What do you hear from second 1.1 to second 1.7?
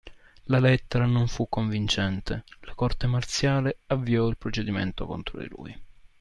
fu